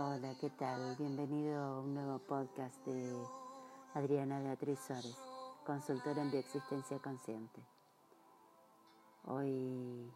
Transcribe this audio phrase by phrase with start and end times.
[0.00, 0.94] Hola, ¿qué tal?
[0.94, 3.20] Bienvenido a un nuevo podcast de
[3.94, 5.18] Adriana Beatriz Suárez,
[5.66, 7.60] consultora en bioexistencia consciente.
[9.24, 10.08] Hoy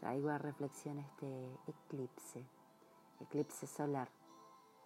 [0.00, 2.46] traigo a reflexión este eclipse,
[3.20, 4.08] eclipse solar.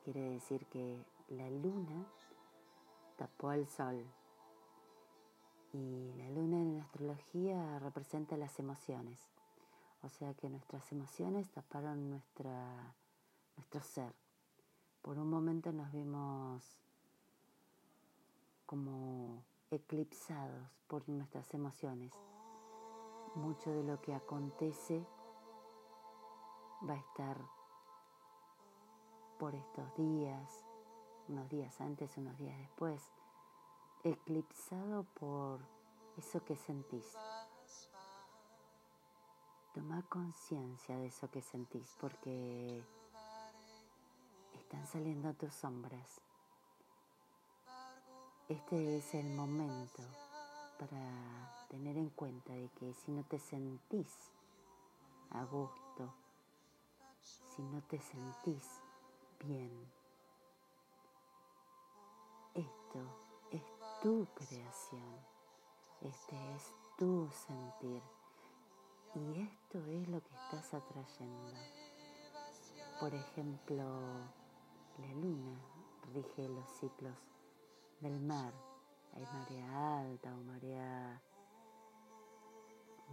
[0.02, 2.04] Quiere decir que la luna
[3.16, 4.04] tapó al sol
[5.72, 9.20] y la luna en la astrología representa las emociones.
[10.02, 12.96] O sea que nuestras emociones taparon nuestra,
[13.56, 14.12] nuestro ser.
[15.02, 16.78] Por un momento nos vimos
[18.66, 22.12] como eclipsados por nuestras emociones.
[23.34, 25.04] Mucho de lo que acontece
[26.88, 27.38] va a estar
[29.38, 30.66] por estos días,
[31.28, 33.02] unos días antes, unos días después,
[34.04, 35.60] eclipsado por
[36.18, 37.16] eso que sentís.
[39.72, 42.84] Toma conciencia de eso que sentís porque
[44.70, 46.20] están saliendo tus sombras.
[48.48, 50.04] Este es el momento
[50.78, 54.30] para tener en cuenta de que si no te sentís
[55.30, 56.14] a gusto,
[57.20, 58.64] si no te sentís
[59.44, 59.72] bien,
[62.54, 63.00] esto
[63.50, 63.62] es
[64.00, 65.16] tu creación,
[66.00, 66.62] este es
[66.96, 68.02] tu sentir
[69.16, 71.58] y esto es lo que estás atrayendo.
[73.00, 74.39] Por ejemplo,
[75.00, 75.58] la luna
[76.12, 77.16] rige los ciclos
[78.00, 78.52] del mar.
[79.14, 81.22] Hay marea alta o marea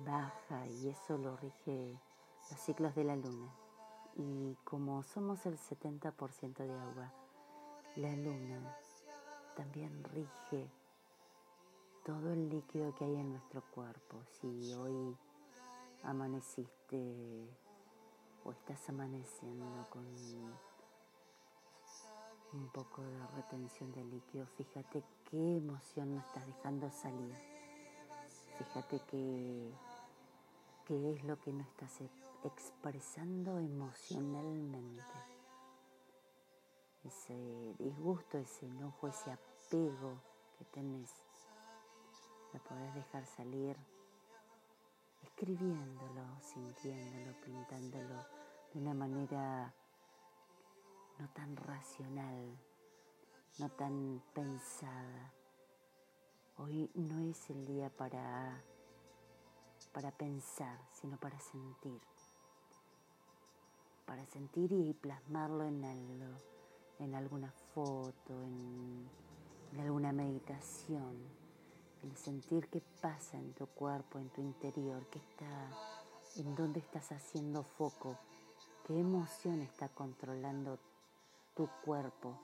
[0.05, 1.99] baja y eso lo rige
[2.49, 3.51] los ciclos de la luna.
[4.15, 7.13] Y como somos el 70% de agua,
[7.95, 8.77] la luna
[9.55, 10.69] también rige
[12.05, 14.23] todo el líquido que hay en nuestro cuerpo.
[14.39, 15.17] Si hoy
[16.03, 17.49] amaneciste
[18.43, 20.05] o estás amaneciendo con
[22.53, 27.35] un poco de retención de líquido, fíjate qué emoción no estás dejando salir.
[28.57, 29.71] Fíjate qué,
[30.85, 31.99] qué es lo que no estás
[32.43, 35.03] expresando emocionalmente.
[37.03, 40.21] Ese disgusto, ese enojo, ese apego
[40.57, 41.11] que tenés,
[42.53, 43.77] lo podés dejar salir
[45.21, 48.25] escribiéndolo, sintiéndolo, pintándolo
[48.73, 49.73] de una manera
[51.19, 52.57] no tan racional,
[53.57, 55.33] no tan pensada.
[56.57, 58.63] Hoy no es el día para,
[59.93, 62.01] para pensar, sino para sentir.
[64.05, 66.37] Para sentir y plasmarlo en algo,
[66.99, 69.09] en alguna foto, en,
[69.73, 71.15] en alguna meditación.
[72.03, 75.71] El sentir qué pasa en tu cuerpo, en tu interior, qué está,
[76.35, 78.17] en dónde estás haciendo foco,
[78.85, 80.79] qué emoción está controlando
[81.57, 82.37] tu cuerpo.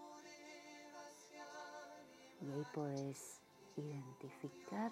[2.41, 3.39] Y ahí podés
[3.77, 4.91] identificar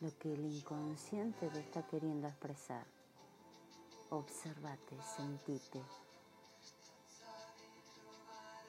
[0.00, 2.86] lo que el inconsciente te está queriendo expresar.
[4.10, 5.82] Observate, sentite.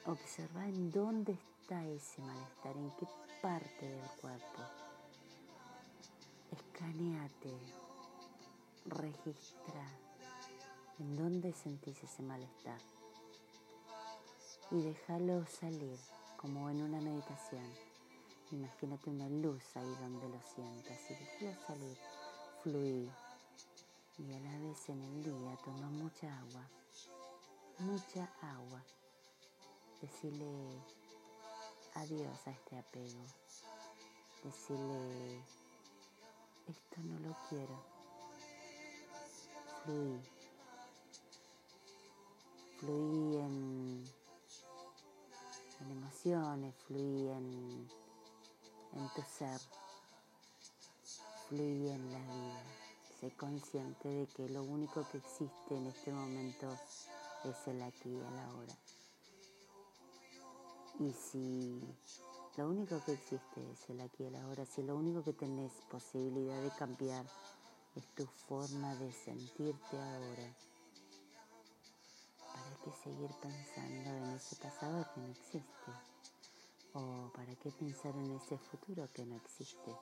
[0.06, 3.06] Observa en dónde está ese malestar, en qué
[3.42, 4.62] parte del cuerpo.
[6.52, 7.54] Escaneate,
[8.86, 9.86] registra
[10.98, 12.93] en dónde sentís ese malestar
[14.70, 15.98] y déjalo salir
[16.36, 17.64] como en una meditación.
[18.50, 21.98] Imagínate una luz ahí donde lo sientas y déjalo salir,
[22.62, 23.10] fluir.
[24.18, 26.68] Y a la vez en el día toma mucha agua,
[27.80, 28.82] mucha agua.
[30.00, 30.82] Decirle
[31.94, 33.24] adiós a este apego.
[34.44, 35.42] Decirle,
[36.68, 37.82] esto no lo quiero.
[39.84, 40.20] Fluí
[42.86, 44.23] en en
[46.24, 47.88] emociones, en,
[49.14, 49.60] tu ser,
[51.48, 52.62] fluí en la vida.
[53.20, 56.72] Sé consciente de que lo único que existe en este momento
[57.44, 58.74] es el aquí y el ahora.
[61.00, 61.82] Y si
[62.56, 65.72] lo único que existe es el aquí y el ahora, si lo único que tenés
[65.90, 67.26] posibilidad de cambiar
[67.96, 70.73] es tu forma de sentirte ahora, ¿Para
[72.84, 75.90] qué seguir pensando en ese pasado que no existe?
[76.92, 79.96] ¿O para qué pensar en ese futuro que no existe?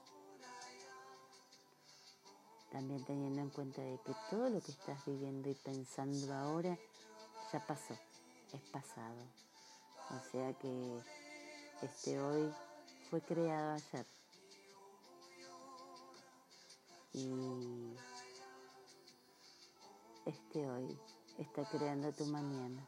[2.72, 6.76] También teniendo en cuenta de que todo lo que estás viviendo y pensando ahora
[7.52, 7.94] ya pasó,
[8.52, 9.22] es pasado.
[10.10, 11.02] O sea que
[11.82, 12.52] este hoy
[13.10, 14.06] fue creado ayer.
[17.14, 17.94] Y
[20.26, 20.98] este hoy
[21.38, 22.86] está creando tu mañana.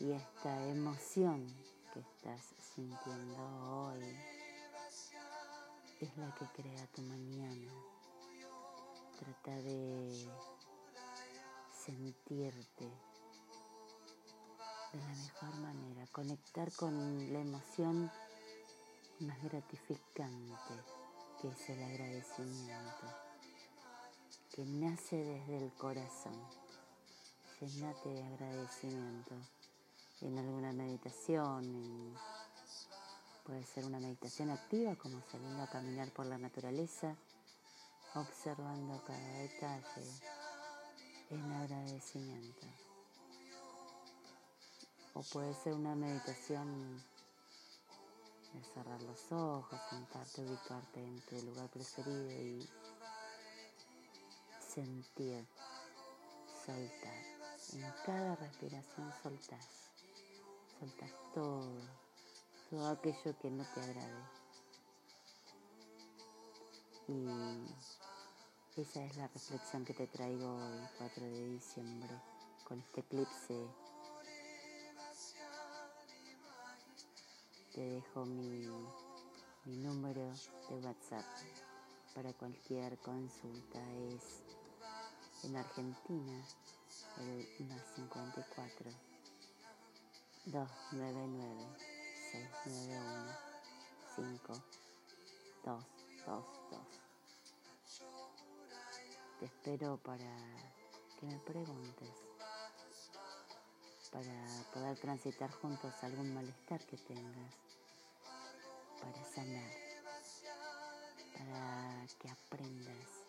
[0.00, 1.46] Y esta emoción
[1.92, 2.42] que estás
[2.74, 3.36] sintiendo
[3.70, 4.16] hoy
[6.00, 7.72] es la que crea tu mañana.
[9.18, 10.28] Trata de
[11.72, 12.84] sentirte
[14.92, 18.10] de la mejor manera, conectar con la emoción
[19.20, 20.74] más gratificante
[21.40, 23.06] que es el agradecimiento,
[24.54, 26.65] que nace desde el corazón.
[27.60, 29.34] Llenate de agradecimiento
[30.20, 32.14] en alguna meditación,
[33.46, 37.16] puede ser una meditación activa como saliendo a caminar por la naturaleza,
[38.14, 40.04] observando cada detalle
[41.30, 42.66] en agradecimiento.
[45.14, 47.02] O puede ser una meditación
[48.52, 52.68] de cerrar los ojos, sentarte, ubicarte en tu lugar preferido y
[54.60, 55.46] sentir,
[56.66, 57.35] soltar.
[57.72, 59.90] En cada respiración soltás,
[60.78, 61.70] soltás todo,
[62.70, 64.22] todo aquello que no te agrade.
[67.08, 72.20] Y esa es la reflexión que te traigo el 4 de diciembre
[72.64, 73.68] con este eclipse
[77.76, 78.66] te dejo mi,
[79.66, 80.32] número
[80.70, 81.26] de WhatsApp
[82.14, 83.78] para cualquier consulta.
[84.14, 84.42] Es
[85.44, 86.42] en Argentina
[87.18, 88.90] el 154
[90.46, 91.76] 299
[92.32, 93.46] 691
[94.16, 96.44] 5222.
[99.38, 100.34] Te espero para
[101.18, 102.14] que me preguntes,
[104.10, 107.52] para poder transitar juntos algún malestar que tengas
[109.00, 109.72] para sanar,
[111.32, 113.26] para que aprendas,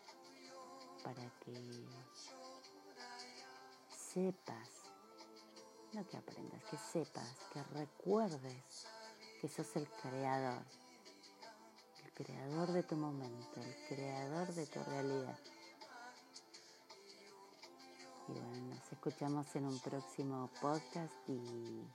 [1.04, 1.52] para que
[4.18, 4.70] sepas,
[5.94, 8.88] no que aprendas, que sepas, que recuerdes
[9.40, 10.64] que sos el creador,
[12.04, 15.38] el creador de tu momento, el creador de tu realidad.
[18.28, 21.88] Y bueno, nos escuchamos en un próximo podcast y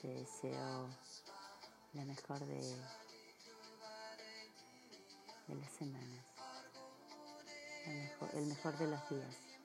[0.00, 0.88] te deseo
[1.92, 2.74] la mejor de,
[5.46, 6.24] de las semanas,
[8.32, 9.57] el mejor de los días.